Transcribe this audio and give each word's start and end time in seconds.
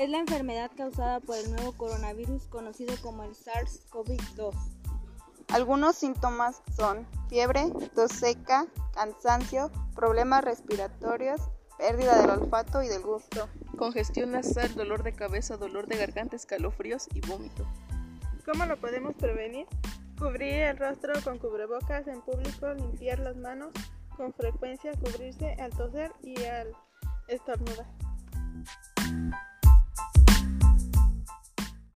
Es 0.00 0.08
la 0.08 0.16
enfermedad 0.16 0.70
causada 0.74 1.20
por 1.20 1.36
el 1.36 1.50
nuevo 1.50 1.72
coronavirus 1.72 2.46
conocido 2.46 2.94
como 3.02 3.22
el 3.22 3.32
SARS-CoV-2. 3.32 4.54
Algunos 5.48 5.94
síntomas 5.94 6.62
son 6.74 7.06
fiebre, 7.28 7.70
tos 7.94 8.10
seca, 8.10 8.64
cansancio, 8.94 9.70
problemas 9.94 10.42
respiratorios, 10.42 11.42
pérdida 11.76 12.18
del 12.18 12.30
olfato 12.30 12.82
y 12.82 12.88
del 12.88 13.02
gusto, 13.02 13.50
congestión 13.76 14.32
nasal, 14.32 14.74
dolor 14.74 15.02
de 15.02 15.12
cabeza, 15.12 15.58
dolor 15.58 15.86
de 15.86 15.98
garganta, 15.98 16.34
escalofríos 16.34 17.06
y 17.12 17.20
vómito. 17.20 17.68
¿Cómo 18.46 18.64
lo 18.64 18.80
podemos 18.80 19.14
prevenir? 19.16 19.66
Cubrir 20.18 20.62
el 20.62 20.78
rostro 20.78 21.12
con 21.22 21.36
cubrebocas 21.36 22.06
en 22.08 22.22
público, 22.22 22.72
limpiar 22.72 23.18
las 23.18 23.36
manos 23.36 23.68
con 24.16 24.32
frecuencia, 24.32 24.92
cubrirse 24.92 25.58
al 25.60 25.76
toser 25.76 26.10
y 26.22 26.42
al 26.44 26.72
estornudar. 27.28 28.09